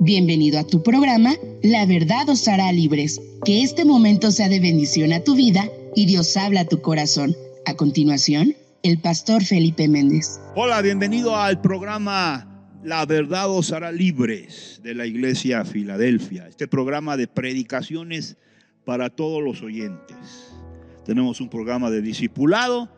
[0.00, 3.20] Bienvenido a tu programa La verdad os hará libres.
[3.44, 7.34] Que este momento sea de bendición a tu vida y Dios habla a tu corazón.
[7.66, 10.38] A continuación, el pastor Felipe Méndez.
[10.54, 16.46] Hola, bienvenido al programa La verdad os hará libres de la iglesia Filadelfia.
[16.46, 18.36] Este programa de predicaciones
[18.84, 20.52] para todos los oyentes.
[21.06, 22.88] Tenemos un programa de discipulado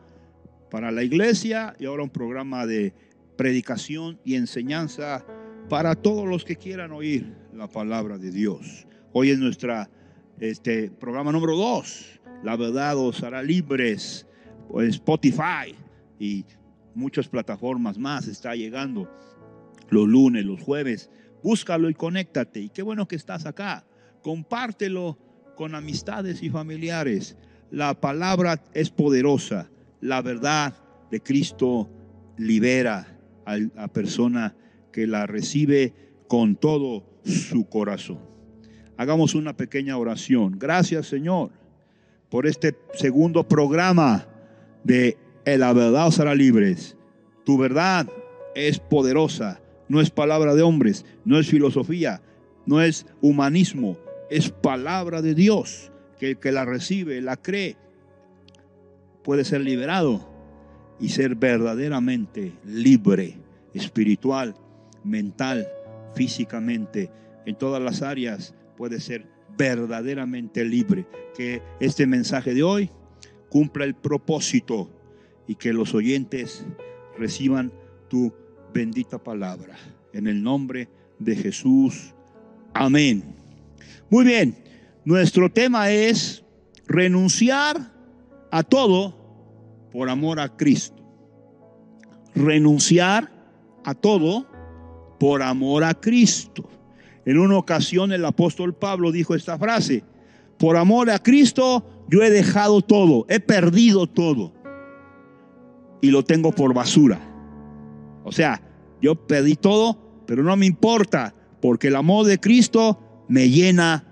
[0.71, 2.93] para la iglesia y ahora un programa de
[3.37, 5.25] predicación y enseñanza
[5.71, 8.89] para todos los que quieran oír la palabra de Dios.
[9.13, 9.89] Hoy es nuestra
[10.41, 12.21] este programa número dos.
[12.43, 14.27] La verdad os hará libres.
[14.69, 15.77] Pues Spotify
[16.19, 16.45] y
[16.93, 19.09] muchas plataformas más está llegando
[19.91, 21.09] los lunes, los jueves.
[21.45, 22.59] Búscalo y conéctate.
[22.59, 23.87] Y qué bueno que estás acá.
[24.23, 25.19] Compártelo
[25.55, 27.37] con amistades y familiares.
[27.71, 29.71] La palabra es poderosa.
[30.01, 30.75] La verdad
[31.13, 31.89] de Cristo
[32.37, 33.07] libera
[33.47, 34.57] a la persona
[34.93, 35.93] que la recibe
[36.29, 38.21] con todo su corazón.
[38.97, 40.59] Hagamos una pequeña oración.
[40.59, 41.51] Gracias Señor
[42.31, 44.27] por este segundo programa
[44.85, 46.97] de La verdad os hará libres.
[47.45, 48.09] Tu verdad
[48.55, 52.23] es poderosa, no es palabra de hombres, no es filosofía,
[52.67, 53.99] no es humanismo,
[54.31, 57.77] es palabra de Dios, que el que la recibe, la cree,
[59.25, 60.29] puede ser liberado
[61.01, 63.39] y ser verdaderamente libre,
[63.75, 64.55] espiritual
[65.05, 65.69] mental,
[66.15, 67.11] físicamente,
[67.47, 71.07] en todas las áreas, puede ser verdaderamente libre.
[71.37, 72.91] Que este mensaje de hoy
[73.49, 74.91] cumpla el propósito
[75.47, 76.65] y que los oyentes
[77.19, 77.73] reciban
[78.09, 78.33] tu
[78.73, 79.77] bendita palabra.
[80.13, 82.15] En el nombre de Jesús.
[82.75, 83.35] Amén.
[84.09, 84.57] Muy bien,
[85.05, 86.45] nuestro tema es
[86.87, 87.93] renunciar
[88.51, 89.15] a todo
[89.93, 91.03] por amor a Cristo.
[92.35, 93.31] Renunciar
[93.85, 94.50] a todo
[95.21, 96.69] por amor a Cristo.
[97.27, 100.03] En una ocasión el apóstol Pablo dijo esta frase,
[100.59, 104.55] por amor a Cristo yo he dejado todo, he perdido todo
[106.01, 107.21] y lo tengo por basura.
[108.25, 108.63] O sea,
[109.03, 114.07] yo pedí todo, pero no me importa, porque el amor de Cristo me llena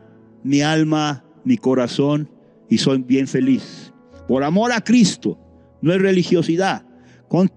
[0.44, 2.30] mi alma, mi corazón
[2.68, 3.94] y soy bien feliz.
[4.28, 5.38] Por amor a Cristo,
[5.80, 6.84] no es religiosidad.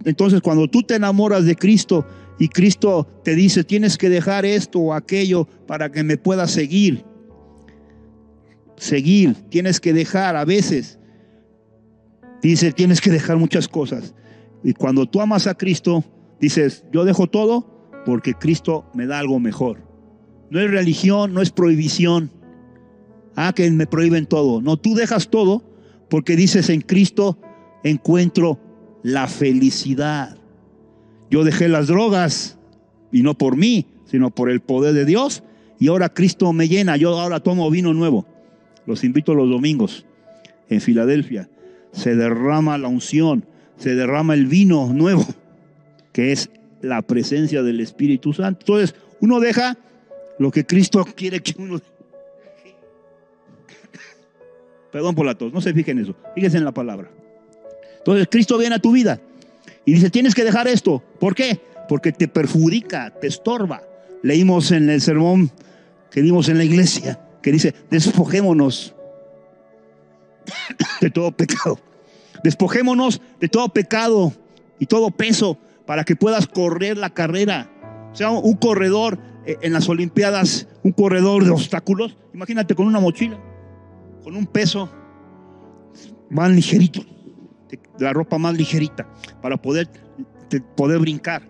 [0.05, 2.05] Entonces cuando tú te enamoras de Cristo,
[2.41, 7.05] y Cristo te dice, tienes que dejar esto o aquello para que me puedas seguir.
[8.77, 10.97] Seguir, tienes que dejar a veces.
[12.41, 14.15] Dice, tienes que dejar muchas cosas.
[14.63, 16.03] Y cuando tú amas a Cristo,
[16.39, 19.77] dices, yo dejo todo porque Cristo me da algo mejor.
[20.49, 22.31] No es religión, no es prohibición.
[23.35, 24.63] Ah, que me prohíben todo.
[24.63, 25.63] No, tú dejas todo
[26.09, 27.37] porque dices, en Cristo
[27.83, 28.59] encuentro
[29.03, 30.40] la felicidad.
[31.31, 32.57] Yo dejé las drogas
[33.09, 35.43] y no por mí, sino por el poder de Dios.
[35.79, 36.97] Y ahora Cristo me llena.
[36.97, 38.27] Yo ahora tomo vino nuevo.
[38.85, 40.05] Los invito los domingos
[40.69, 41.49] en Filadelfia.
[41.93, 43.45] Se derrama la unción,
[43.77, 45.25] se derrama el vino nuevo,
[46.11, 46.49] que es
[46.81, 48.59] la presencia del Espíritu Santo.
[48.61, 49.77] Entonces, uno deja
[50.37, 51.79] lo que Cristo quiere que uno
[54.91, 56.15] Perdón por la tos, no se fijen en eso.
[56.35, 57.09] Fíjense en la palabra.
[57.99, 59.21] Entonces, Cristo viene a tu vida
[59.85, 61.03] y dice, tienes que dejar esto.
[61.19, 61.59] ¿Por qué?
[61.87, 63.81] Porque te perjudica, te estorba.
[64.23, 65.51] Leímos en el sermón
[66.11, 68.95] que vimos en la iglesia, que dice, despojémonos
[71.01, 71.79] de todo pecado.
[72.43, 74.33] Despojémonos de todo pecado
[74.79, 77.71] y todo peso para que puedas correr la carrera.
[78.11, 82.17] O sea, un corredor eh, en las Olimpiadas, un corredor de obstáculos.
[82.33, 83.39] Imagínate con una mochila,
[84.23, 84.89] con un peso,
[86.29, 87.03] van ligerito
[88.01, 89.07] la ropa más ligerita
[89.41, 89.89] para poder,
[90.75, 91.47] poder brincar.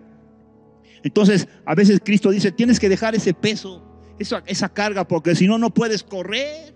[1.02, 3.82] Entonces, a veces Cristo dice, tienes que dejar ese peso,
[4.18, 6.74] esa, esa carga, porque si no, no puedes correr,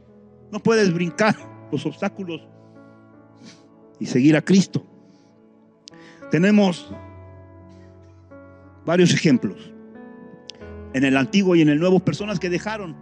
[0.51, 1.37] no puedes brincar
[1.73, 2.41] los obstáculos
[4.01, 4.85] y seguir a Cristo.
[6.31, 6.91] Tenemos
[8.85, 9.73] varios ejemplos.
[10.93, 12.97] En el Antiguo y en el Nuevo, personas que dejaron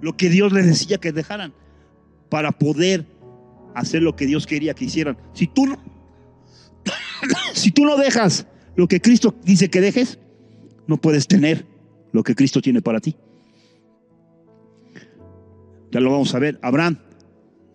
[0.00, 1.54] lo que Dios les decía que dejaran
[2.28, 3.06] para poder
[3.74, 5.16] hacer lo que Dios quería que hicieran.
[5.32, 5.78] Si tú no,
[7.54, 10.18] si tú no dejas lo que Cristo dice que dejes,
[10.86, 11.66] no puedes tener
[12.12, 13.16] lo que Cristo tiene para ti.
[15.90, 16.58] Ya lo vamos a ver.
[16.62, 16.98] Abraham,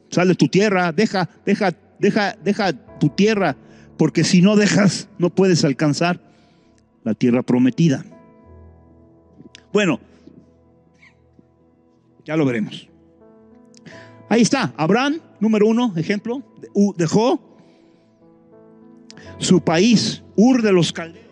[0.10, 3.58] sal de tu tierra, deja, deja, deja, deja tu tierra,
[3.98, 6.22] porque si no dejas, no puedes alcanzar
[7.04, 8.06] la tierra prometida.
[9.74, 10.00] Bueno,
[12.26, 12.88] ya lo veremos.
[14.30, 16.44] Ahí está, Abraham, número uno, ejemplo,
[16.96, 17.51] dejó
[19.38, 21.26] su país, Ur de los Caldeos.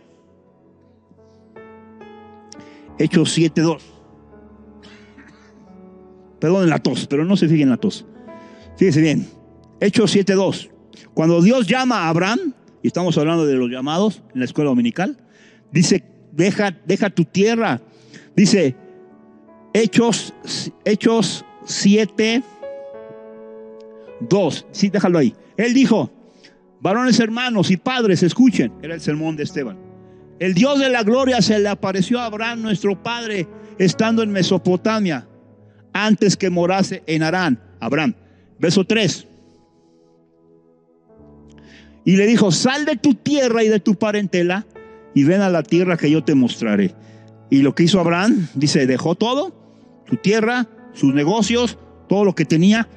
[2.97, 3.80] Hechos 7.2.
[6.39, 8.06] perdón en la tos, pero no se fijen en la tos.
[8.77, 9.27] Fíjese bien,
[9.80, 10.69] Hechos 7.2.
[11.13, 15.18] Cuando Dios llama a Abraham, y estamos hablando de los llamados en la escuela dominical,
[15.71, 17.81] dice, deja, deja tu tierra.
[18.36, 18.75] Dice,
[19.74, 20.33] Hechos,
[20.86, 22.44] Hechos 7,
[24.21, 24.68] 2.
[24.71, 25.33] Sí, déjalo ahí.
[25.57, 26.12] Él dijo,
[26.81, 28.71] varones hermanos y padres, escuchen.
[28.81, 29.77] Era el sermón de Esteban.
[30.39, 33.47] El Dios de la gloria se le apareció a Abraham, nuestro padre,
[33.77, 35.27] estando en Mesopotamia,
[35.91, 37.61] antes que morase en Arán.
[37.79, 38.15] Abraham.
[38.59, 39.27] Verso 3.
[42.05, 44.65] Y le dijo, sal de tu tierra y de tu parentela
[45.13, 46.95] y ven a la tierra que yo te mostraré.
[47.49, 49.53] Y lo que hizo Abraham, dice, dejó todo,
[50.07, 51.77] su tierra, sus negocios,
[52.07, 52.87] todo lo que tenía.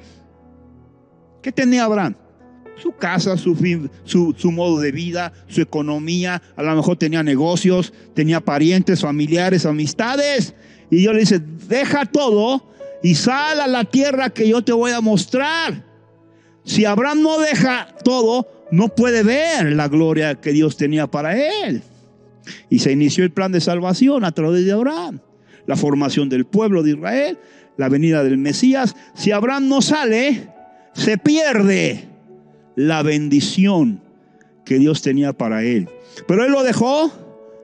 [1.41, 2.15] ¿Qué tenía Abraham?
[2.83, 3.55] Su casa, su,
[4.03, 9.65] su, su, modo de vida, su economía, a lo mejor tenía negocios, tenía parientes, familiares,
[9.65, 10.53] amistades.
[10.91, 11.39] Y Dios le dice,
[11.69, 12.69] deja todo
[13.01, 15.85] y sal a la tierra que yo te voy a mostrar.
[16.65, 21.83] Si Abraham no deja todo, no puede ver la gloria que Dios tenía para él.
[22.69, 25.21] Y se inició el plan de salvación a través de Abraham.
[25.67, 27.39] La formación del pueblo de Israel,
[27.77, 28.93] la venida del Mesías.
[29.15, 30.49] Si Abraham no sale,
[30.91, 32.11] se pierde
[32.75, 34.01] la bendición
[34.65, 35.89] que Dios tenía para él.
[36.27, 37.11] Pero él lo dejó,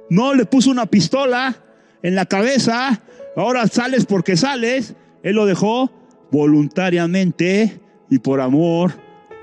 [0.09, 1.57] no le puso una pistola
[2.01, 3.01] en la cabeza,
[3.35, 4.95] ahora sales porque sales.
[5.23, 5.91] Él lo dejó
[6.31, 7.79] voluntariamente
[8.09, 8.93] y por amor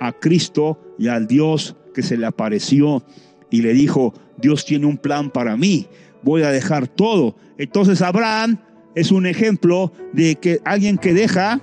[0.00, 3.02] a Cristo y al Dios que se le apareció
[3.50, 5.86] y le dijo, Dios tiene un plan para mí,
[6.22, 7.36] voy a dejar todo.
[7.58, 8.58] Entonces Abraham
[8.94, 11.60] es un ejemplo de que alguien que deja,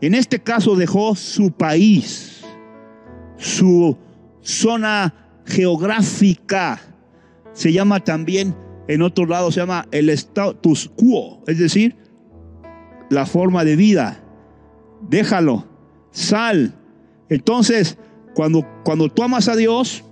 [0.00, 2.39] en este caso dejó su país,
[3.40, 3.96] su
[4.42, 5.14] zona
[5.46, 6.80] geográfica,
[7.52, 8.54] se llama también,
[8.86, 11.96] en otro lado se llama el status quo, es decir,
[13.08, 14.22] la forma de vida.
[15.08, 15.64] Déjalo,
[16.10, 16.74] sal,
[17.28, 17.96] entonces,
[18.34, 20.04] cuando, cuando tú amas a Dios,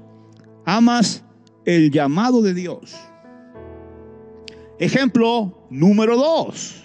[0.65, 1.25] amas
[1.65, 2.97] el llamado de Dios.
[4.79, 6.85] Ejemplo número dos.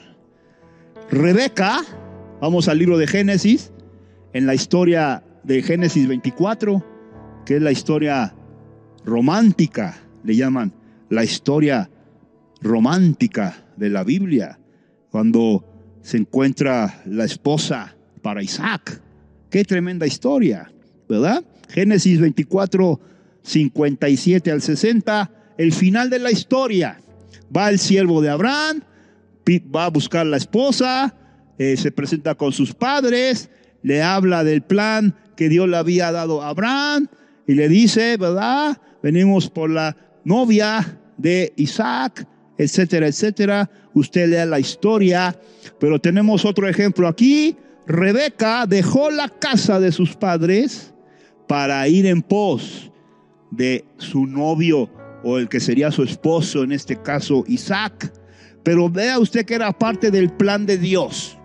[1.10, 1.82] Rebeca,
[2.42, 3.72] vamos al libro de Génesis,
[4.34, 6.84] en la historia de Génesis 24,
[7.46, 8.34] que es la historia
[9.06, 10.74] romántica, le llaman
[11.10, 11.90] la historia
[12.62, 14.60] romántica de la Biblia,
[15.10, 15.66] cuando
[16.02, 19.02] se encuentra la esposa para Isaac.
[19.50, 20.72] Qué tremenda historia,
[21.08, 21.44] ¿verdad?
[21.70, 23.00] Génesis 24,
[23.44, 27.00] 57 al 60, el final de la historia.
[27.56, 28.82] Va el siervo de Abraham,
[29.76, 31.16] va a buscar la esposa,
[31.58, 33.50] eh, se presenta con sus padres,
[33.84, 37.08] le habla del plan que Dios le había dado a Abraham
[37.48, 38.78] y le dice, ¿verdad?
[39.02, 42.28] Venimos por la novia de Isaac,
[42.58, 43.70] etcétera, etcétera.
[43.94, 45.36] Usted lea la historia,
[45.80, 50.94] pero tenemos otro ejemplo aquí Rebeca dejó la casa de sus padres
[51.48, 52.92] para ir en pos
[53.52, 54.90] de su novio
[55.24, 58.14] o el que sería su esposo, en este caso Isaac.
[58.64, 61.38] Pero vea usted que era parte del plan de Dios.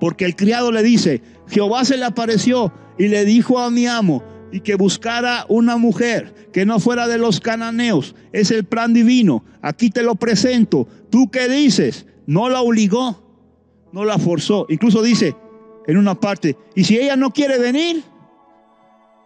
[0.00, 4.22] Porque el criado le dice, Jehová se le apareció y le dijo a mi amo
[4.52, 8.14] y que buscara una mujer que no fuera de los cananeos.
[8.32, 9.44] Es el plan divino.
[9.62, 10.86] Aquí te lo presento.
[11.10, 12.06] ¿Tú qué dices?
[12.26, 13.24] No la obligó
[13.94, 14.66] no la forzó.
[14.68, 15.36] Incluso dice
[15.86, 18.02] en una parte, y si ella no quiere venir,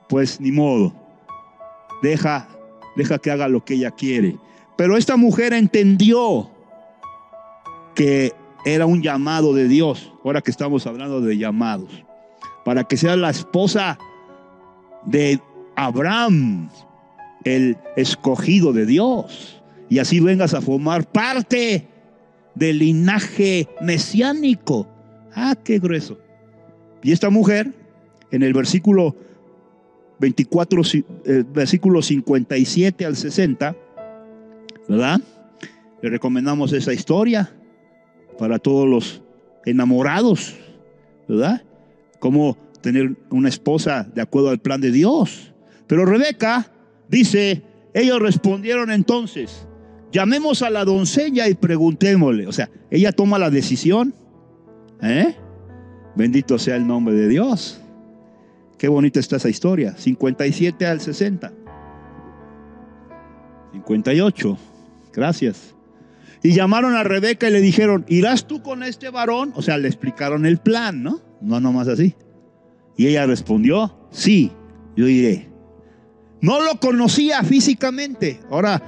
[0.09, 0.93] pues ni modo.
[2.03, 2.49] Deja,
[2.95, 4.37] deja que haga lo que ella quiere.
[4.77, 6.51] Pero esta mujer entendió
[7.95, 8.33] que
[8.67, 12.05] era un llamado de Dios, ahora que estamos hablando de llamados,
[12.69, 13.99] para que sea la esposa
[15.07, 15.41] de
[15.75, 16.69] Abraham,
[17.45, 21.89] el escogido de Dios, y así vengas a formar parte
[22.55, 24.87] del linaje mesiánico.
[25.35, 26.19] Ah, qué grueso.
[27.03, 27.73] Y esta mujer,
[28.33, 29.17] en el versículo
[30.19, 30.83] 24,
[31.25, 33.75] eh, versículo 57 al 60,
[34.91, 35.23] ¿verdad?
[36.03, 37.51] Le recomendamos esa historia
[38.39, 39.23] para todos los
[39.65, 40.55] enamorados,
[41.27, 41.63] ¿verdad?
[42.19, 45.53] Cómo tener una esposa de acuerdo al plan de Dios.
[45.87, 46.71] Pero Rebeca
[47.09, 47.63] dice,
[47.95, 49.69] ellos respondieron entonces,
[50.11, 52.47] Llamemos a la doncella y preguntémosle.
[52.47, 54.15] O sea, ella toma la decisión.
[55.03, 55.35] ¿Eh?
[56.17, 57.81] Bendito sea el nombre de Dios.
[58.79, 59.95] Qué bonita está esa historia.
[59.97, 61.53] 57 al 60.
[63.73, 64.59] 58.
[65.13, 65.75] Gracias.
[66.43, 69.53] Y llamaron a Rebeca y le dijeron, ¿irás tú con este varón?
[69.57, 71.21] O sea, le explicaron el plan, ¿no?
[71.41, 72.15] No nomás así.
[72.97, 74.53] Y ella respondió, sí,
[74.97, 75.49] yo iré.
[76.41, 78.41] No lo conocía físicamente.
[78.51, 78.83] Ahora,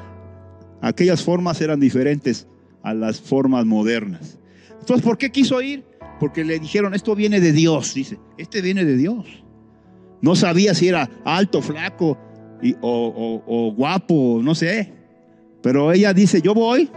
[0.80, 2.46] Aquellas formas eran diferentes
[2.82, 4.38] a las formas modernas.
[4.80, 5.84] Entonces, ¿por qué quiso ir?
[6.18, 9.26] Porque le dijeron, esto viene de Dios, dice, este viene de Dios.
[10.22, 12.18] No sabía si era alto, flaco
[12.80, 14.92] o, o guapo, no sé.
[15.62, 16.90] Pero ella dice, yo voy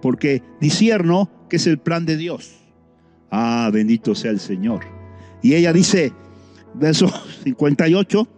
[0.00, 2.52] porque disierno que es el plan de Dios.
[3.34, 4.84] Ah, bendito sea el Señor.
[5.40, 6.12] Y ella dice,
[6.74, 7.10] verso
[7.44, 8.28] 58,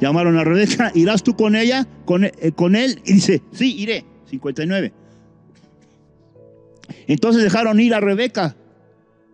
[0.00, 3.00] llamaron a Rebeca, ¿irás tú con ella, con, eh, él?
[3.06, 4.04] Y dice, sí, iré.
[4.28, 4.92] 59.
[7.06, 8.56] Entonces dejaron ir a Rebeca,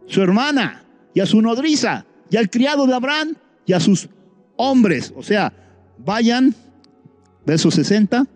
[0.06, 4.08] su hermana, y a su nodriza, y al criado de Abraham, y a sus
[4.56, 5.14] hombres.
[5.16, 5.52] O sea,
[5.98, 6.54] vayan,
[7.46, 8.26] verso 60,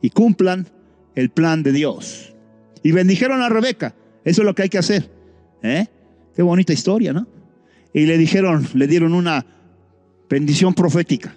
[0.00, 0.66] y cumplan
[1.14, 2.34] el plan de Dios.
[2.82, 3.94] Y bendijeron a Rebeca.
[4.24, 5.19] Eso es lo que hay que hacer.
[5.62, 5.86] ¿Eh?
[6.34, 7.26] Qué bonita historia, ¿no?
[7.92, 9.44] Y le dijeron, le dieron una
[10.28, 11.34] bendición profética.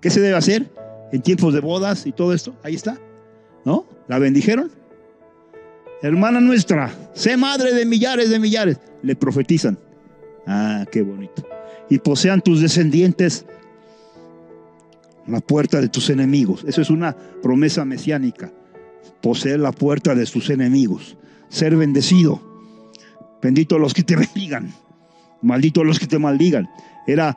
[0.00, 0.70] ¿Qué se debe hacer
[1.12, 2.56] en tiempos de bodas y todo esto?
[2.62, 2.98] Ahí está.
[3.64, 3.86] ¿No?
[4.08, 4.70] La bendijeron.
[6.02, 8.78] Hermana nuestra, sé madre de millares de millares.
[9.02, 9.78] Le profetizan.
[10.46, 11.46] Ah, qué bonito.
[11.90, 13.44] Y posean tus descendientes
[15.26, 16.64] la puerta de tus enemigos.
[16.66, 18.52] Eso es una promesa mesiánica.
[19.20, 21.16] Poseer la puerta de tus enemigos.
[21.48, 22.47] Ser bendecido.
[23.42, 24.72] Bendito los que te bendigan.
[25.42, 26.68] Maldito los que te maldigan.
[27.06, 27.36] Era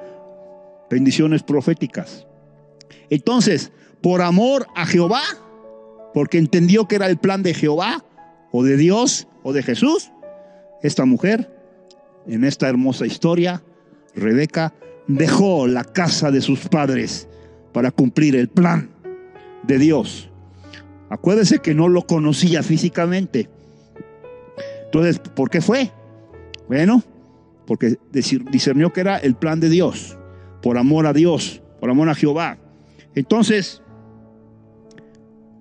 [0.89, 2.25] bendiciones proféticas.
[3.10, 5.22] Entonces, por amor a Jehová,
[6.13, 8.03] porque entendió que era el plan de Jehová,
[8.51, 10.12] o de Dios, o de Jesús,
[10.81, 11.50] esta mujer,
[12.27, 13.63] en esta hermosa historia,
[14.15, 14.74] Rebeca,
[15.08, 17.27] dejó la casa de sus padres
[17.72, 18.89] para cumplir el plan
[19.63, 20.29] de Dios.
[21.10, 23.50] Acuérdese que no lo conocía físicamente.
[24.91, 25.89] Entonces, ¿por qué fue?
[26.67, 27.01] Bueno,
[27.65, 30.17] porque discernió que era el plan de Dios,
[30.62, 32.57] por amor a Dios, por amor a Jehová.
[33.15, 33.81] Entonces,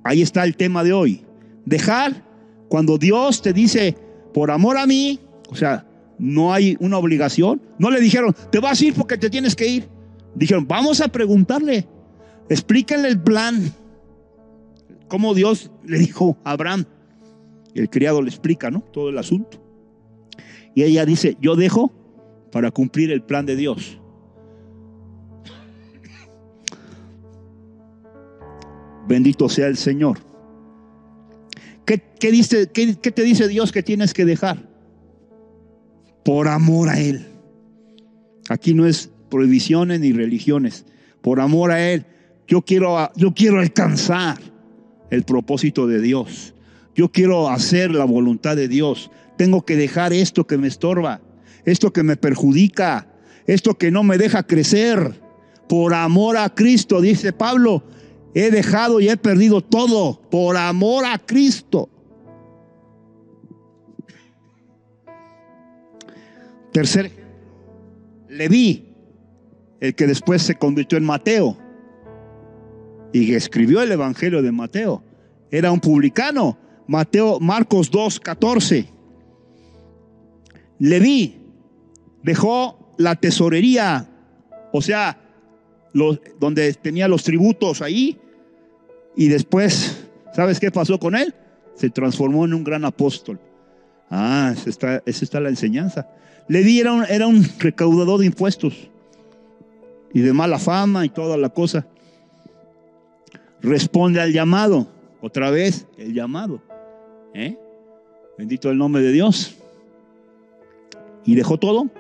[0.03, 1.25] ahí está el tema de hoy.
[1.65, 2.25] Dejar
[2.69, 3.97] cuando Dios te dice,
[4.35, 5.87] por amor a mí, o sea,
[6.19, 7.63] no hay una obligación.
[7.79, 9.89] No le dijeron, te vas a ir porque te tienes que ir.
[10.35, 11.87] Dijeron, vamos a preguntarle,
[12.49, 13.73] explíquenle el plan.
[15.07, 16.85] Como Dios le dijo a Abraham.
[17.75, 18.81] El criado le explica, ¿no?
[18.81, 19.63] Todo el asunto.
[20.75, 21.93] Y ella dice, yo dejo
[22.53, 23.99] para cumplir el plan de Dios.
[29.09, 30.19] Bendito sea el Señor.
[31.85, 34.69] ¿Qué, dice, qué, qué te dice Dios que tienes que dejar?
[36.25, 37.27] Por amor a Él.
[38.49, 40.85] Aquí no es prohibiciones ni religiones.
[41.23, 42.05] Por amor a Él.
[42.47, 44.39] Yo quiero, yo quiero alcanzar
[45.11, 46.55] el propósito de Dios.
[47.01, 49.11] Yo quiero hacer la voluntad de Dios.
[49.39, 51.23] Tengo que dejar esto que me estorba,
[51.65, 53.09] esto que me perjudica,
[53.47, 55.19] esto que no me deja crecer.
[55.67, 57.85] Por amor a Cristo, dice Pablo,
[58.35, 61.89] He dejado y he perdido todo por amor a Cristo.
[66.71, 67.13] Tercer
[68.29, 68.95] Leví,
[69.81, 71.57] el que después se convirtió en Mateo
[73.15, 75.03] y escribió el Evangelio de Mateo.
[75.51, 76.59] Era un publicano.
[76.91, 78.85] Mateo, Marcos 2, 14.
[80.81, 81.41] Leví
[82.25, 84.09] dejó la tesorería,
[84.73, 85.17] o sea,
[86.41, 88.19] donde tenía los tributos ahí.
[89.15, 90.05] Y después,
[90.35, 91.33] ¿sabes qué pasó con él?
[91.77, 93.39] Se transformó en un gran apóstol.
[94.11, 96.09] Ah, esa está, la enseñanza.
[96.49, 98.91] Le dieron, era un recaudador de impuestos
[100.13, 101.87] y de mala fama y toda la cosa.
[103.61, 104.89] Responde al llamado.
[105.21, 106.61] Otra vez, el llamado.
[107.35, 107.57] ¿Eh?
[108.39, 109.57] Bendito el nombre de Dios.
[111.25, 111.91] Y dejó todo.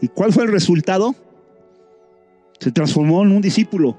[0.00, 1.14] ¿Y cuál fue el resultado?
[2.58, 3.96] Se transformó en un discípulo.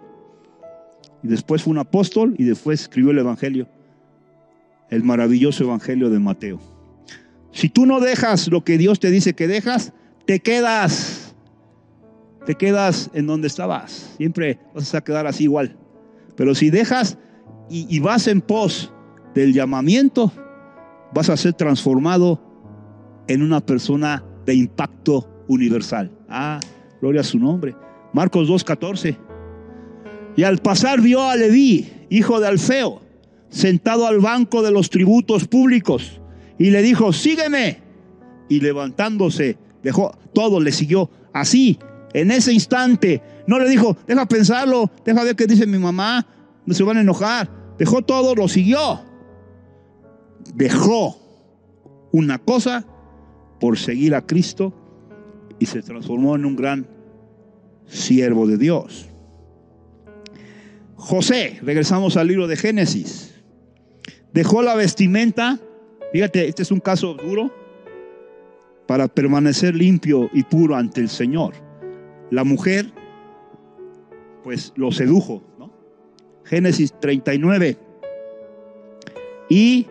[1.24, 3.68] Y después fue un apóstol y después escribió el Evangelio.
[4.90, 6.60] El maravilloso Evangelio de Mateo.
[7.52, 9.94] Si tú no dejas lo que Dios te dice que dejas,
[10.26, 11.34] te quedas.
[12.46, 14.14] Te quedas en donde estabas.
[14.18, 15.76] Siempre vas a quedar así igual.
[16.36, 17.18] Pero si dejas
[17.70, 18.92] y, y vas en pos
[19.34, 20.32] del llamamiento,
[21.14, 22.42] vas a ser transformado
[23.28, 26.12] en una persona de impacto universal.
[26.28, 26.60] Ah,
[27.02, 27.76] gloria a su nombre.
[28.14, 29.18] Marcos 2.14.
[30.36, 33.02] Y al pasar vio a Leví, hijo de Alfeo,
[33.50, 36.22] sentado al banco de los tributos públicos,
[36.58, 37.82] y le dijo, sígueme.
[38.50, 41.10] Y levantándose, dejó todo, le siguió.
[41.34, 41.78] Así,
[42.14, 46.26] en ese instante, no le dijo, deja pensarlo, deja ver qué dice mi mamá,
[46.68, 47.50] se van a enojar.
[47.78, 49.02] Dejó todo, lo siguió.
[50.60, 51.18] Dejó
[52.12, 52.86] una cosa
[53.60, 54.74] por seguir a Cristo
[55.58, 56.88] y se transformó en un gran
[57.88, 59.10] siervo de Dios.
[60.96, 63.34] José, regresamos al libro de Génesis,
[64.32, 65.60] dejó la vestimenta
[66.12, 67.52] Fíjate, este es un caso duro
[68.88, 71.54] para permanecer limpio y puro ante el Señor.
[72.32, 72.92] La mujer,
[74.44, 75.72] pues lo sedujo, ¿no?
[76.46, 77.78] Génesis 39.
[79.50, 79.88] Y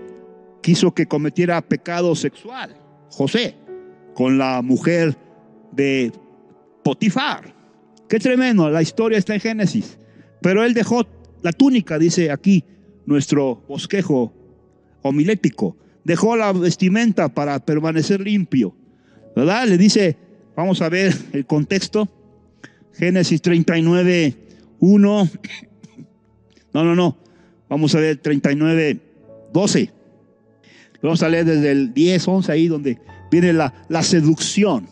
[0.69, 2.77] quiso que cometiera pecado sexual,
[3.09, 3.55] José,
[4.13, 5.17] con la mujer
[5.73, 6.13] de
[6.85, 7.55] Potifar.
[8.07, 9.97] Qué tremendo, la historia está en Génesis.
[10.43, 11.07] Pero él dejó
[11.41, 12.65] la túnica, dice aquí
[13.07, 14.35] nuestro bosquejo
[15.01, 15.75] homilético.
[16.05, 18.75] Dejó la vestimenta para permanecer limpio.
[19.35, 19.69] ¿Verdad?
[19.69, 20.19] Le dice,
[20.55, 22.11] vamos a ver el contexto.
[22.93, 24.37] Génesis 39,
[24.81, 25.31] 1.
[26.75, 27.17] No, no, no.
[27.71, 29.01] Vamos a ver 39,
[29.51, 29.98] 12.
[31.03, 32.99] Vamos a leer desde el 10, 11 ahí donde
[33.31, 34.89] viene la, la seducción.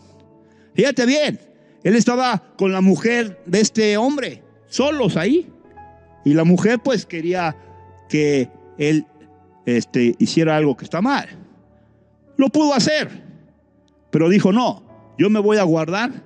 [0.75, 1.41] Fíjate bien,
[1.83, 5.51] él estaba con la mujer de este hombre, solos ahí.
[6.25, 7.57] Y la mujer pues quería
[8.09, 9.07] que él
[9.65, 11.29] este, hiciera algo que está mal.
[12.37, 13.09] Lo pudo hacer,
[14.11, 14.83] pero dijo, no,
[15.19, 16.25] yo me voy a guardar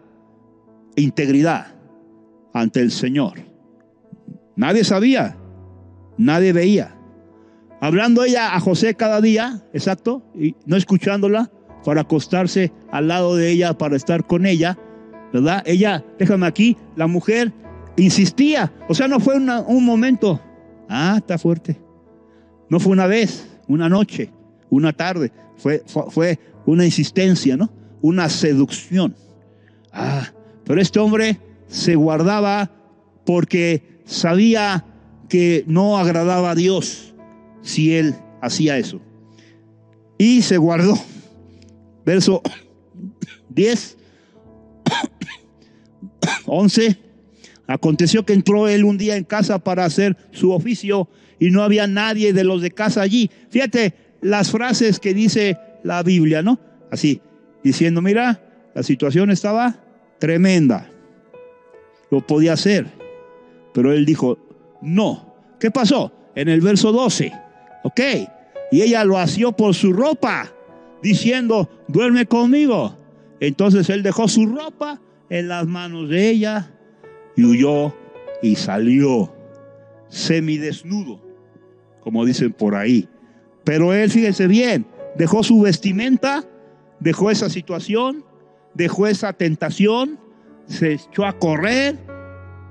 [0.97, 1.75] integridad
[2.53, 3.35] ante el Señor.
[4.57, 5.37] Nadie sabía,
[6.19, 6.97] nadie veía.
[7.81, 11.51] Hablando ella a José cada día, exacto, y no escuchándola,
[11.85, 14.79] para acostarse al lado de ella, para estar con ella,
[15.33, 15.63] ¿verdad?
[15.65, 17.53] Ella, déjame aquí, la mujer
[17.97, 18.73] insistía.
[18.89, 20.41] O sea, no fue un momento.
[20.89, 21.81] Ah, está fuerte.
[22.69, 24.31] No fue una vez, una noche,
[24.69, 25.33] una tarde.
[25.57, 27.71] Fue, fue, una insistencia, ¿no?
[28.03, 29.17] Una seducción.
[29.93, 30.27] Ah,
[30.65, 32.71] pero este hombre se guardaba
[33.25, 34.85] porque sabía
[35.29, 37.10] que no agradaba a Dios
[37.63, 39.01] si él hacía eso.
[40.19, 40.99] Y se guardó.
[42.05, 42.43] Verso
[43.51, 43.97] 10
[46.47, 46.99] 11.
[47.67, 51.87] Aconteció que entró él un día en casa para hacer su oficio y no había
[51.87, 53.31] nadie de los de casa allí.
[53.49, 56.59] Fíjate las frases que dice la Biblia, ¿no?
[56.91, 57.21] Así,
[57.63, 58.43] diciendo, mira,
[58.75, 59.77] la situación estaba
[60.19, 60.91] tremenda.
[62.11, 62.87] Lo podía hacer.
[63.73, 64.39] Pero él dijo,
[64.83, 65.35] no.
[65.61, 66.13] ¿Qué pasó?
[66.35, 67.33] En el verso 12.
[67.83, 68.01] Ok.
[68.71, 70.53] Y ella lo asió por su ropa,
[71.03, 72.97] diciendo, duerme conmigo.
[73.41, 76.71] Entonces él dejó su ropa en las manos de ella
[77.37, 77.95] y huyó
[78.43, 79.33] y salió
[80.09, 81.21] semidesnudo,
[82.01, 83.09] como dicen por ahí.
[83.65, 86.45] Pero él, fíjense bien, dejó su vestimenta,
[86.99, 88.25] dejó esa situación,
[88.75, 90.19] dejó esa tentación,
[90.67, 91.99] se echó a correr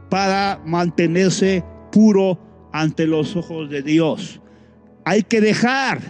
[0.10, 2.40] para mantenerse puro
[2.72, 4.42] ante los ojos de Dios.
[5.10, 6.02] Hay que dejar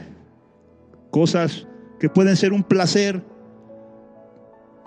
[1.10, 1.66] cosas
[2.02, 3.24] que pueden ser un placer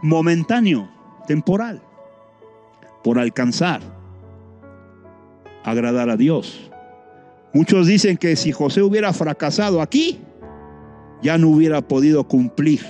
[0.03, 0.87] momentáneo
[1.27, 1.83] temporal
[3.03, 3.81] por alcanzar,
[5.64, 6.70] agradar a Dios.
[7.55, 10.20] Muchos dicen que si José hubiera fracasado aquí,
[11.22, 12.85] ya no hubiera podido cumplir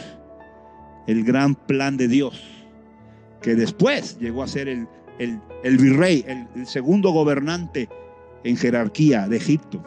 [1.07, 2.43] el gran plan de Dios,
[3.41, 4.89] que después llegó a ser el,
[5.63, 7.89] virrey, el, segundo gobernante
[8.43, 9.85] en jerarquía de Egipto.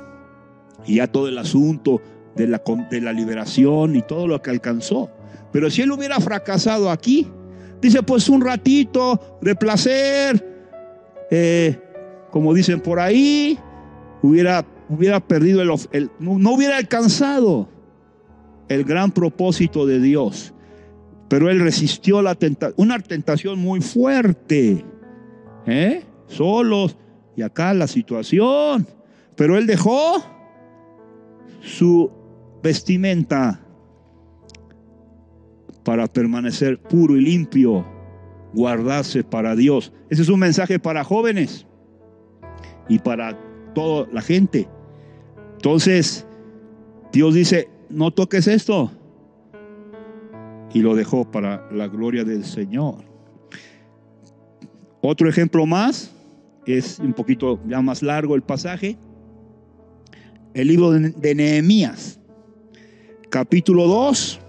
[0.86, 2.02] Y ya todo el asunto
[2.36, 5.10] de la, de la liberación y todo lo que alcanzó.
[5.52, 7.28] Pero si él hubiera fracasado aquí,
[7.86, 10.44] Dice, pues un ratito de placer,
[11.30, 11.80] eh,
[12.32, 13.60] como dicen por ahí,
[14.24, 17.70] hubiera, hubiera perdido el, no, hubiera alcanzado
[18.70, 20.52] el gran propósito de Dios.
[21.30, 22.36] Pero él resistió la
[22.76, 24.84] una tentación muy fuerte.
[25.68, 26.04] ¿eh?
[26.26, 26.98] Solos.
[27.36, 28.88] Y acá la situación.
[29.36, 30.24] Pero él dejó
[31.78, 32.10] su
[32.64, 33.60] vestimenta
[35.84, 37.86] para permanecer puro y limpio,
[38.54, 39.92] guardarse para Dios.
[40.10, 41.68] Ese es un mensaje para jóvenes
[42.88, 43.38] y para
[43.74, 44.70] toda la gente.
[45.56, 46.26] Entonces,
[47.12, 48.92] Dios dice, no toques esto.
[50.74, 53.04] Y lo dejó para la gloria del Señor.
[55.02, 56.14] Otro ejemplo más,
[56.66, 58.98] es un poquito ya más largo el pasaje.
[60.56, 62.18] El libro de Nehemías,
[63.30, 64.40] capítulo 2,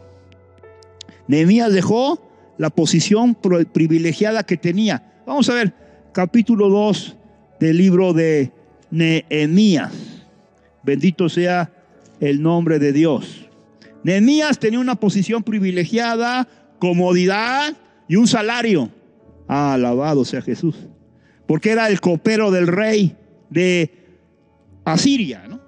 [1.26, 2.22] Nehemías dejó
[2.58, 5.20] la posición privilegiada que tenía.
[5.26, 5.74] Vamos a ver,
[6.12, 7.16] capítulo 2
[7.58, 8.52] del libro de
[8.92, 9.92] Nehemías.
[10.84, 11.72] Bendito sea
[12.20, 13.48] el nombre de Dios.
[14.04, 16.46] Nehemías tenía una posición privilegiada,
[16.78, 18.90] comodidad y un salario.
[19.48, 20.76] Alabado sea Jesús.
[21.48, 23.16] Porque era el copero del rey
[23.50, 23.90] de
[24.84, 25.48] Asiria.
[25.48, 25.65] ¿no?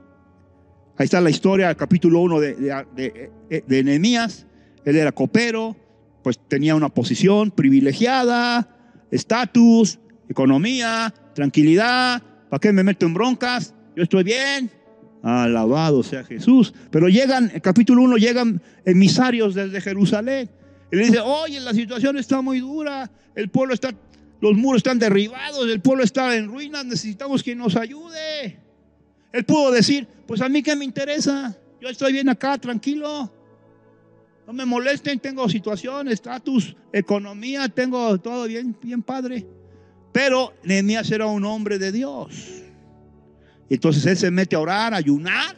[0.98, 2.54] Ahí está la historia, capítulo 1 de,
[2.96, 4.46] de, de Nehemías.
[4.84, 5.76] Él era copero,
[6.24, 8.68] pues tenía una posición privilegiada,
[9.12, 12.20] estatus, economía, tranquilidad.
[12.50, 13.74] ¿Para qué me meto en broncas?
[13.94, 14.72] Yo estoy bien.
[15.22, 16.74] Alabado sea Jesús.
[16.90, 20.50] Pero llegan, en capítulo 1, llegan emisarios desde Jerusalén.
[20.90, 23.94] Y le dice, oye, la situación está muy dura, el pueblo está,
[24.40, 28.58] los muros están derribados, el pueblo está en ruinas, necesitamos que nos ayude.
[29.32, 33.32] Él pudo decir, pues a mí qué me interesa, yo estoy bien acá, tranquilo.
[34.46, 39.46] No me molesten, tengo situación, estatus, economía, tengo todo bien, bien padre.
[40.12, 42.62] Pero Nehemías era un hombre de Dios.
[43.68, 45.56] Entonces él se mete a orar, ayunar,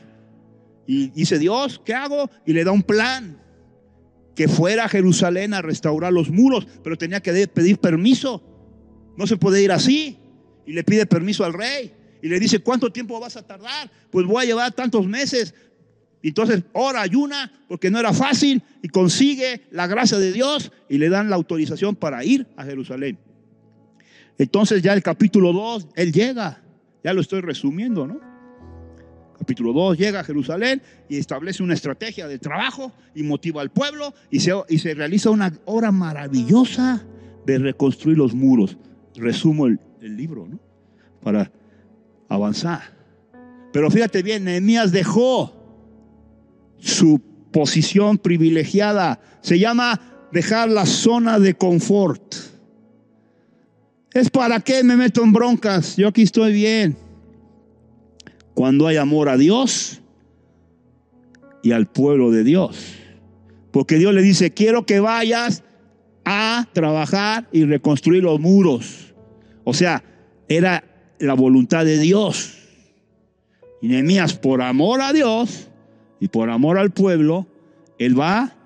[0.87, 2.29] y dice, Dios, ¿qué hago?
[2.45, 3.41] Y le da un plan
[4.35, 8.43] que fuera a Jerusalén a restaurar los muros, pero tenía que pedir permiso.
[9.17, 10.19] No se puede ir así.
[10.67, 11.95] Y le pide permiso al rey.
[12.23, 13.91] Y le dice, ¿cuánto tiempo vas a tardar?
[14.11, 15.55] Pues voy a llevar tantos meses.
[16.23, 21.09] Entonces ora, ayuna, porque no era fácil, y consigue la gracia de Dios y le
[21.09, 23.19] dan la autorización para ir a Jerusalén.
[24.39, 26.63] Entonces ya el capítulo 2, él llega,
[27.03, 28.21] ya lo estoy resumiendo, ¿no?
[29.39, 34.13] Capítulo 2 llega a Jerusalén y establece una estrategia de trabajo y motiva al pueblo
[34.31, 37.03] y se, y se realiza una obra maravillosa
[37.47, 38.77] de reconstruir los muros.
[39.15, 40.61] Resumo el, el libro, ¿no?
[41.23, 41.51] Para
[42.31, 42.81] avanzar.
[43.73, 45.53] Pero fíjate bien, Nehemías dejó
[46.79, 47.21] su
[47.53, 49.21] posición privilegiada.
[49.43, 50.01] Se llama
[50.33, 52.35] dejar la zona de confort.
[54.13, 55.97] Es para qué me meto en broncas.
[55.97, 56.97] Yo aquí estoy bien.
[58.55, 60.01] Cuando hay amor a Dios
[61.63, 62.95] y al pueblo de Dios.
[63.71, 65.63] Porque Dios le dice, quiero que vayas
[66.25, 69.15] a trabajar y reconstruir los muros.
[69.65, 70.03] O sea,
[70.49, 70.83] era
[71.21, 72.57] la voluntad de Dios.
[73.81, 75.69] Y Nehemías, por amor a Dios
[76.19, 77.47] y por amor al pueblo,
[77.99, 78.57] él va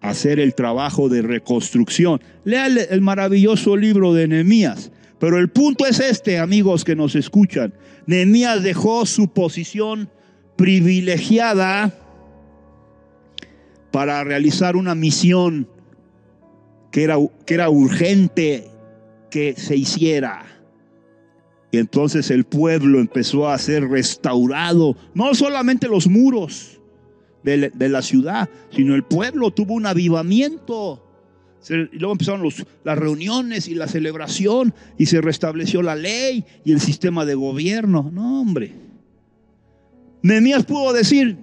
[0.00, 2.20] a hacer el trabajo de reconstrucción.
[2.44, 4.92] Lea el, maravilloso libro de Nehemías.
[5.18, 7.74] Pero el punto es este, amigos que nos escuchan.
[8.06, 10.10] Nehemías dejó su posición
[10.56, 11.94] privilegiada
[13.90, 15.68] para realizar una misión
[16.90, 18.70] que era, que era urgente
[19.30, 20.59] que se hiciera.
[21.72, 26.80] Y entonces el pueblo empezó a ser restaurado, no solamente los muros
[27.44, 31.06] de, la ciudad, sino el pueblo tuvo un avivamiento.
[31.68, 32.48] y luego empezaron
[32.84, 38.10] las reuniones y la celebración y se restableció la ley y el sistema de gobierno.
[38.12, 38.74] No, hombre.
[40.22, 41.38] Nehemías pudo decir,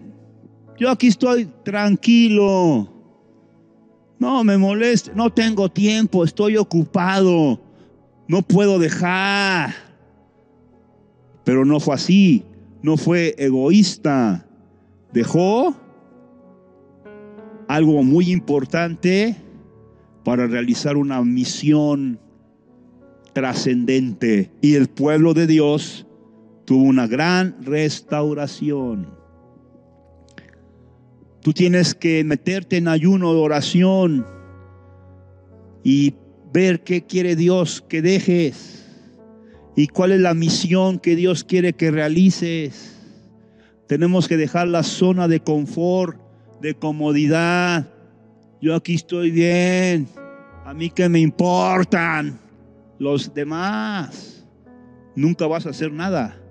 [0.77, 2.93] yo aquí estoy tranquilo.
[4.19, 7.61] No me moleste, no tengo tiempo, estoy ocupado.
[8.27, 9.86] No puedo dejar.
[11.47, 12.43] Pero no fue así,
[12.81, 14.45] no fue egoísta.
[15.13, 15.73] Dejó
[17.69, 19.33] algo muy importante
[20.25, 22.19] para realizar una misión
[23.31, 24.51] trascendente.
[24.59, 26.05] Y el pueblo de Dios
[26.65, 29.07] tuvo una gran restauración.
[31.41, 34.25] Tú tienes que meterte en ayuno de oración
[35.81, 36.13] y
[36.51, 38.86] ver qué quiere Dios que dejes
[39.77, 42.95] y cuál es la misión que Dios quiere que realices.
[43.85, 46.19] Tenemos que dejar la zona de confort,
[46.59, 47.87] de comodidad.
[48.59, 50.07] Yo aquí estoy bien.
[50.65, 52.39] A mí que me importan
[52.97, 54.43] los demás.
[55.15, 56.41] Nunca vas a hacer nada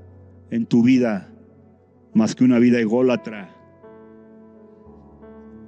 [0.53, 1.29] en tu vida
[2.15, 3.53] más que una vida ególatra.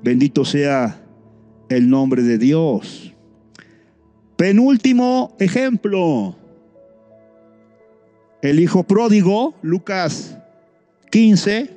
[0.04, 1.04] Bendito sea
[1.68, 3.12] el nombre de Dios.
[4.36, 6.36] Penúltimo ejemplo.
[8.40, 10.38] El hijo pródigo, Lucas
[11.10, 11.70] 15,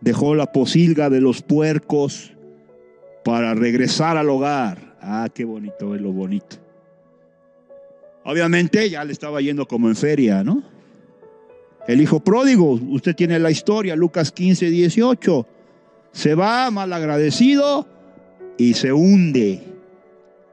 [0.00, 2.32] dejó la posilga de los puercos
[3.24, 4.96] para regresar al hogar.
[5.00, 6.56] Ah, qué bonito es lo bonito.
[8.24, 10.62] Obviamente ya le estaba yendo como en feria, ¿no?
[11.88, 15.46] El hijo pródigo, usted tiene la historia, Lucas 15, 18.
[16.12, 17.88] Se va mal agradecido
[18.56, 19.64] y se hunde.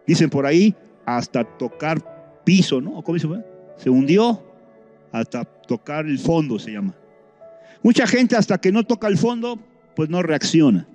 [0.07, 0.73] Dicen por ahí,
[1.05, 2.16] hasta tocar
[2.47, 3.03] piso, ¿no?
[3.03, 3.27] ¿Cómo se
[3.75, 4.41] Se hundió
[5.11, 6.95] hasta tocar el fondo, se llama.
[7.83, 9.59] Mucha gente hasta que no toca el fondo,
[9.97, 10.87] pues no reacciona.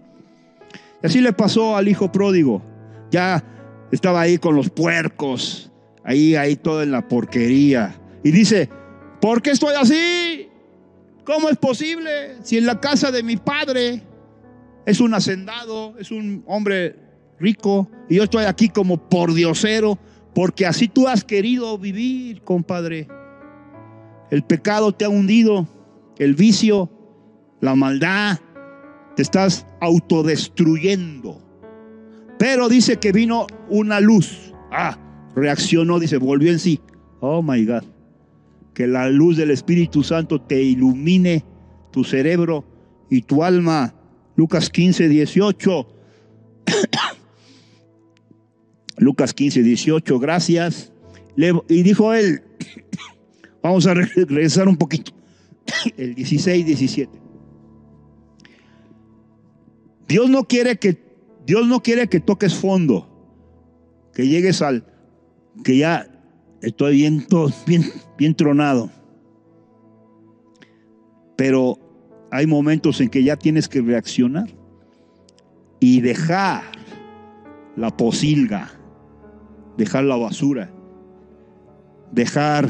[1.03, 2.63] Y así le pasó al hijo pródigo.
[3.11, 3.45] Ya
[3.91, 5.71] estaba ahí con los puercos,
[6.05, 8.01] ahí, ahí todo en la porquería.
[8.25, 8.71] Y dice,
[9.21, 10.49] ¿por qué estoy así?
[11.23, 14.01] ¿Cómo es posible si en la casa de mi padre
[14.87, 16.97] es un hacendado, es un hombre
[17.39, 19.99] rico y yo estoy aquí como por diosero?
[20.35, 23.09] Porque así tú has querido vivir, compadre.
[24.31, 25.69] El pecado te ha hundido,
[26.19, 26.91] el vicio,
[27.61, 28.39] la maldad,
[29.15, 31.39] te estás autodestruyendo.
[32.39, 34.55] Pero dice que vino una luz.
[34.71, 34.99] Ah,
[35.37, 36.81] reaccionó, dice, volvió en sí.
[37.21, 37.85] Oh my God.
[38.75, 41.45] que la luz del Espíritu Santo te ilumine
[41.91, 42.65] tu cerebro
[43.11, 43.95] y tu alma.
[44.35, 45.87] Lucas 15, 18.
[48.99, 50.93] Lucas 15, 18, gracias.
[51.37, 52.43] y dijo él,
[53.63, 55.13] vamos a regresar un poquito,
[55.97, 57.23] el 16, 17.
[60.09, 61.01] Dios no quiere que
[61.47, 63.09] Dios no quiere que toques fondo,
[64.15, 64.85] que llegues al
[65.65, 66.07] que ya
[66.61, 67.27] estoy bien,
[67.67, 67.85] bien,
[68.17, 68.91] bien tronado.
[71.37, 71.79] Pero
[72.31, 74.49] hay momentos en que ya tienes que reaccionar
[75.81, 76.63] y dejar
[77.77, 78.71] la posilga,
[79.83, 80.71] dejar la basura,
[82.13, 82.69] dejar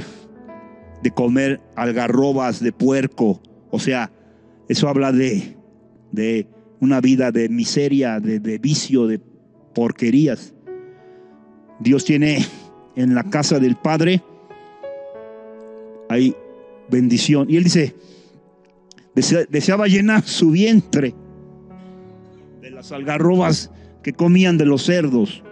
[1.03, 3.43] de comer algarrobas de puerco.
[3.71, 4.11] O sea,
[4.67, 5.55] eso habla de,
[6.11, 6.47] de
[6.81, 9.21] una vida de miseria, de, de vicio, de
[9.75, 10.55] porquerías.
[11.81, 12.47] Dios tiene
[12.97, 14.23] en la casa del Padre,
[16.09, 16.35] hay
[16.89, 17.51] bendición.
[17.51, 17.95] Y él dice,
[19.51, 21.15] deseaba llenar su vientre
[22.63, 23.71] de las algarrobas
[24.03, 25.43] que comían de los cerdos,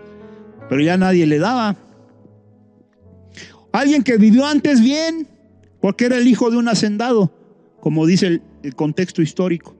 [0.70, 1.76] pero ya nadie le daba.
[3.72, 5.28] Alguien que vivió antes bien,
[5.83, 7.30] porque era el hijo de un hacendado,
[7.80, 9.76] como dice el, contexto histórico.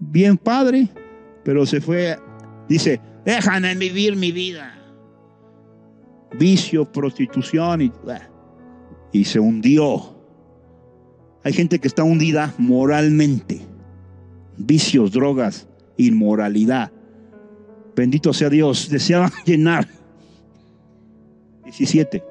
[0.00, 0.88] Bien padre,
[1.44, 2.18] pero se fue,
[2.70, 4.78] dice, déjame vivir mi vida
[6.38, 7.92] vicio, prostitución y,
[9.12, 10.12] y se hundió.
[11.44, 13.60] Hay gente que está hundida moralmente.
[14.56, 16.92] Vicios, drogas, inmoralidad.
[17.96, 18.88] Bendito sea Dios.
[18.88, 19.88] Deseaba llenar.
[21.76, 22.22] 17.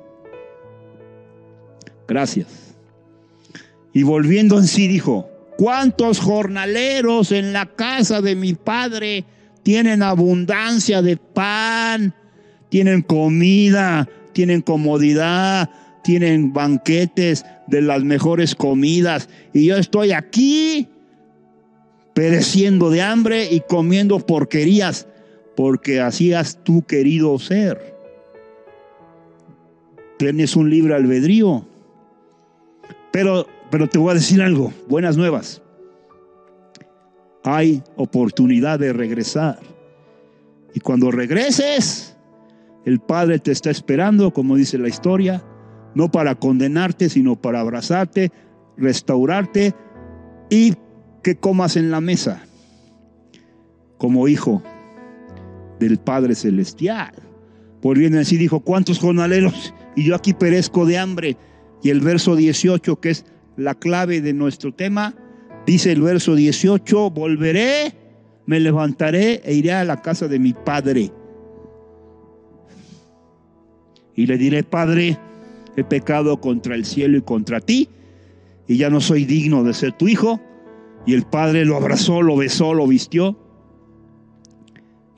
[2.08, 2.48] Gracias.
[3.94, 9.26] Y volviendo en sí dijo, ¿cuántos jornaleros en la casa de mi padre
[9.64, 12.14] tienen abundancia de pan
[12.72, 15.70] tienen comida, tienen comodidad,
[16.04, 19.28] tienen banquetes de las mejores comidas.
[19.54, 20.88] Y yo estoy aquí
[22.14, 25.06] pereciendo de hambre y comiendo porquerías,
[25.58, 27.94] porque así has tú querido ser.
[30.22, 31.66] Tienes un libre albedrío.
[33.12, 35.64] Pero, pero te voy a decir algo, buenas nuevas.
[37.44, 39.58] Hay oportunidad de regresar.
[40.76, 42.16] Y cuando regreses,
[42.86, 45.44] el Padre te está esperando, como dice la historia,
[45.96, 48.32] no para condenarte, sino para abrazarte,
[48.78, 49.74] restaurarte
[50.52, 50.76] y
[51.24, 52.44] que comas en la mesa
[53.98, 54.62] como hijo
[55.80, 57.12] del Padre Celestial.
[57.82, 59.74] Por bien así dijo, ¿cuántos jornaleros?
[59.96, 61.38] Y yo aquí perezco de hambre.
[61.84, 63.26] Y el verso 18, que es
[63.58, 65.16] la clave de nuestro tema,
[65.66, 67.94] dice el verso 18, volveré,
[68.46, 71.12] me levantaré e iré a la casa de mi Padre
[74.16, 75.18] y le diré, Padre,
[75.76, 77.90] he pecado contra el cielo y contra ti,
[78.68, 80.40] y ya no soy digno de ser tu hijo.
[81.06, 83.38] Y el Padre lo abrazó, lo besó, lo vistió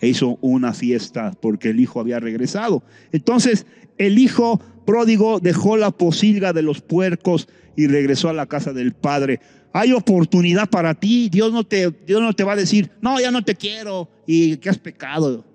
[0.04, 2.84] e hizo una fiesta porque el hijo había regresado.
[3.14, 3.66] Entonces
[3.98, 8.92] el hijo pródigo dejó la posilga de los puercos y regresó a la casa del
[8.92, 9.40] Padre.
[9.72, 11.30] Hay oportunidad para ti.
[11.30, 14.58] Dios no te, Dios no te va a decir, no, ya no te quiero y
[14.58, 15.46] que has pecado.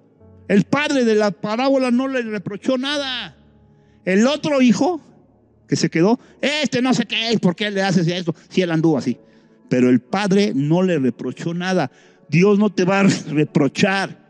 [0.49, 3.37] El padre de la parábola no le reprochó nada.
[4.07, 4.99] El otro hijo
[5.69, 8.35] que se quedó, este no sé qué, ¿por qué le haces esto?
[8.49, 9.19] Si él anduvo así.
[9.69, 11.91] Pero el padre no le reprochó nada.
[12.31, 14.28] Dios no te va a reprochar.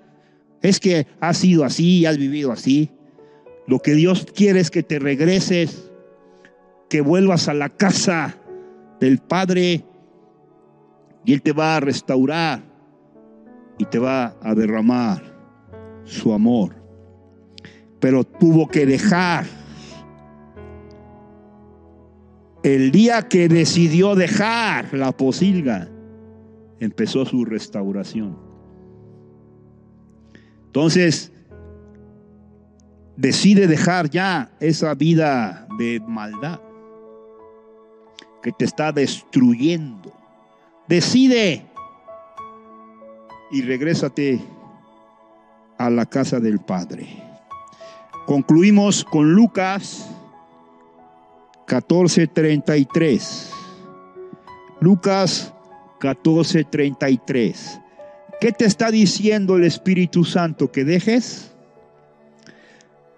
[0.62, 2.90] Es que has sido así has vivido así.
[3.66, 5.90] Lo que Dios quiere es que te regreses,
[6.88, 8.36] que vuelvas a la casa
[9.00, 9.84] del Padre
[11.24, 12.62] y Él te va a restaurar
[13.76, 15.22] y te va a derramar
[16.04, 16.74] su amor.
[18.00, 19.44] Pero tuvo que dejar
[22.62, 25.88] el día que decidió dejar la posilga,
[26.80, 28.47] empezó su restauración.
[30.78, 31.32] Entonces,
[33.16, 36.60] decide dejar ya esa vida de maldad
[38.44, 40.12] que te está destruyendo.
[40.86, 41.66] Decide
[43.50, 44.40] y regrésate
[45.78, 47.08] a la casa del Padre.
[48.28, 50.08] Concluimos con Lucas
[51.66, 53.50] 14:33.
[54.78, 55.52] Lucas
[55.98, 57.87] 14:33.
[58.40, 60.70] ¿Qué te está diciendo el Espíritu Santo?
[60.70, 61.50] Que dejes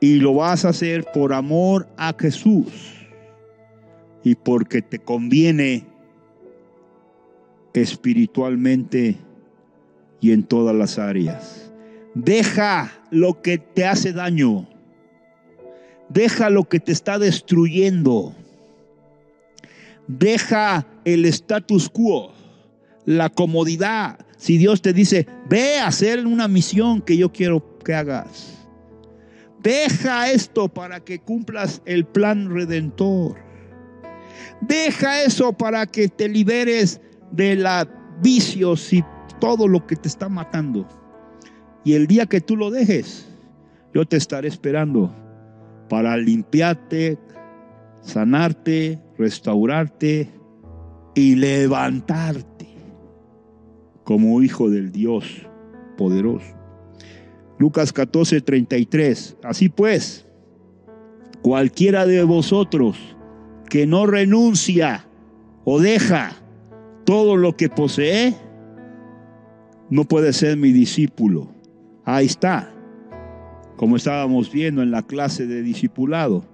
[0.00, 2.68] y lo vas a hacer por amor a Jesús
[4.24, 5.84] y porque te conviene
[7.74, 9.18] espiritualmente
[10.20, 11.70] y en todas las áreas.
[12.14, 14.66] Deja lo que te hace daño.
[16.08, 18.34] Deja lo que te está destruyendo.
[20.08, 22.32] Deja el status quo,
[23.04, 24.18] la comodidad.
[24.40, 28.66] Si Dios te dice, ve a hacer una misión que yo quiero que hagas.
[29.62, 33.36] Deja esto para que cumplas el plan redentor.
[34.62, 37.86] Deja eso para que te liberes de los
[38.22, 39.04] vicios y
[39.40, 40.88] todo lo que te está matando.
[41.84, 43.28] Y el día que tú lo dejes,
[43.92, 45.14] yo te estaré esperando
[45.90, 47.18] para limpiarte,
[48.00, 50.30] sanarte, restaurarte
[51.14, 52.49] y levantarte
[54.10, 55.46] como hijo del Dios
[55.96, 56.52] poderoso.
[57.60, 59.36] Lucas 14, 33.
[59.44, 60.26] Así pues,
[61.42, 62.98] cualquiera de vosotros
[63.68, 65.06] que no renuncia
[65.62, 66.32] o deja
[67.04, 68.34] todo lo que posee,
[69.90, 71.46] no puede ser mi discípulo.
[72.04, 72.74] Ahí está,
[73.76, 76.44] como estábamos viendo en la clase de discipulado.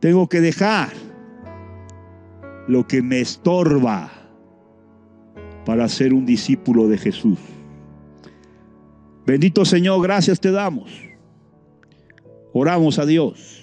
[0.00, 0.88] Tengo que dejar
[2.66, 4.19] lo que me estorba
[5.70, 7.38] para ser un discípulo de Jesús.
[9.24, 10.90] Bendito Señor, gracias te damos.
[12.52, 13.62] Oramos a Dios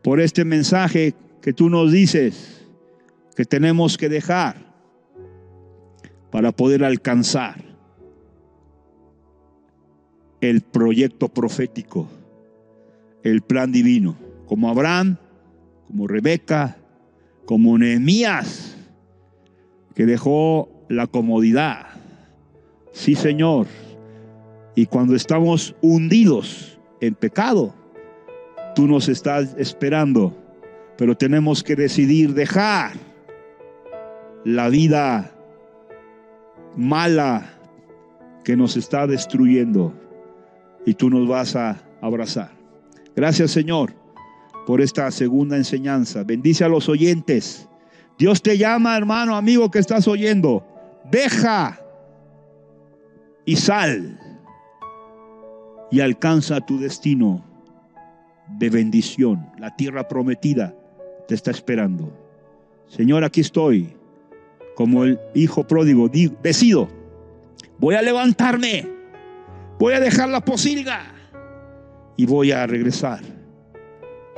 [0.00, 2.64] por este mensaje que tú nos dices
[3.34, 4.54] que tenemos que dejar
[6.30, 7.56] para poder alcanzar
[10.40, 12.06] el proyecto profético,
[13.24, 14.14] el plan divino,
[14.46, 15.16] como Abraham,
[15.88, 16.76] como Rebeca,
[17.44, 18.76] como Nehemías,
[19.96, 21.86] que dejó la comodidad.
[22.92, 23.66] Sí, Señor
[24.74, 27.74] y cuando estamos hundidos en pecado,
[28.74, 30.34] tú nos estás esperando,
[30.96, 32.92] pero tenemos que decidir dejar
[34.44, 35.30] la vida
[36.76, 37.52] mala
[38.44, 39.92] que nos está destruyendo
[40.86, 42.50] y tú nos vas a abrazar.
[43.14, 43.94] Gracias Señor
[44.66, 46.24] por esta segunda enseñanza.
[46.24, 47.68] Bendice a los oyentes.
[48.18, 50.64] Dios te llama, hermano, amigo que estás oyendo.
[51.10, 51.78] Deja
[53.44, 54.18] y sal
[55.90, 57.44] y alcanza tu destino
[58.58, 59.46] de bendición.
[59.58, 60.74] La tierra prometida
[61.28, 62.12] te está esperando.
[62.88, 63.94] Señor, aquí estoy,
[64.74, 66.88] como el hijo pródigo, decido,
[67.78, 68.88] voy a levantarme,
[69.78, 71.00] voy a dejar la posilga
[72.16, 73.20] y voy a regresar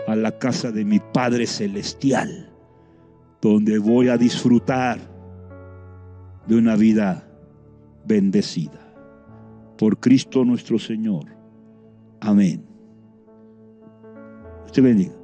[0.07, 2.50] a la casa de mi Padre Celestial,
[3.40, 5.13] donde voy a disfrutar
[6.46, 7.28] de una vida
[8.07, 8.80] bendecida.
[9.78, 11.26] Por Cristo nuestro Señor.
[12.20, 12.64] Amén.
[14.66, 15.14] Usted bendiga.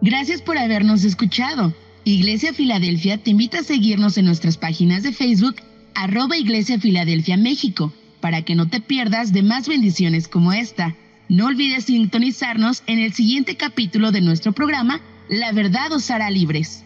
[0.00, 1.72] Gracias por habernos escuchado.
[2.04, 5.56] Iglesia Filadelfia te invita a seguirnos en nuestras páginas de Facebook,
[5.94, 10.96] arroba Iglesia Filadelfia México, para que no te pierdas de más bendiciones como esta.
[11.28, 15.00] No olvides sintonizarnos en el siguiente capítulo de nuestro programa,
[15.32, 16.84] La verdad os hará libres.